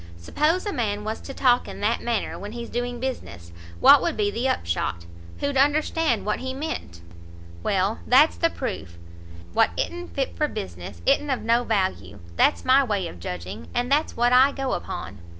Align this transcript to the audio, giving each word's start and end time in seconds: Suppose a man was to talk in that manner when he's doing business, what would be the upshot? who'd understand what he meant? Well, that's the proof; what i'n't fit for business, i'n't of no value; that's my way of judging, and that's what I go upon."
Suppose 0.17 0.65
a 0.65 0.73
man 0.73 1.03
was 1.03 1.21
to 1.21 1.31
talk 1.31 1.67
in 1.67 1.79
that 1.81 2.01
manner 2.01 2.39
when 2.39 2.53
he's 2.53 2.71
doing 2.71 2.99
business, 2.99 3.51
what 3.79 4.01
would 4.01 4.17
be 4.17 4.31
the 4.31 4.49
upshot? 4.49 5.05
who'd 5.41 5.57
understand 5.57 6.25
what 6.25 6.39
he 6.39 6.55
meant? 6.55 7.01
Well, 7.61 7.99
that's 8.07 8.35
the 8.35 8.49
proof; 8.49 8.97
what 9.53 9.69
i'n't 9.77 10.15
fit 10.15 10.35
for 10.35 10.47
business, 10.47 11.03
i'n't 11.07 11.29
of 11.29 11.43
no 11.43 11.63
value; 11.63 12.17
that's 12.35 12.65
my 12.65 12.83
way 12.83 13.07
of 13.07 13.19
judging, 13.19 13.67
and 13.75 13.91
that's 13.91 14.17
what 14.17 14.33
I 14.33 14.51
go 14.51 14.73
upon." 14.73 15.19